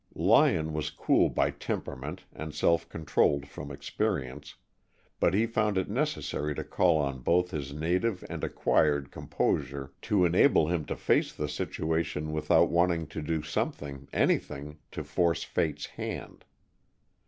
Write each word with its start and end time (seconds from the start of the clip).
Lyon 0.15 0.73
was 0.73 0.89
cool 0.89 1.29
by 1.29 1.51
temperament 1.51 2.23
and 2.33 2.55
self 2.55 2.89
controlled 2.89 3.47
from 3.47 3.69
experience, 3.69 4.55
but 5.19 5.35
he 5.35 5.45
found 5.45 5.77
it 5.77 5.91
necessary 5.91 6.55
to 6.55 6.63
call 6.63 6.97
on 6.97 7.19
both 7.19 7.51
his 7.51 7.71
native 7.71 8.25
and 8.27 8.43
acquired 8.43 9.11
composure 9.11 9.93
to 10.01 10.25
enable 10.25 10.69
him 10.69 10.85
to 10.85 10.95
face 10.95 11.31
the 11.31 11.47
situation 11.47 12.31
without 12.31 12.71
wanting 12.71 13.05
to 13.09 13.21
do 13.21 13.43
something, 13.43 14.07
anything, 14.11 14.79
to 14.89 15.03
force 15.03 15.43
Fate's 15.43 15.85
hand. 15.85 16.45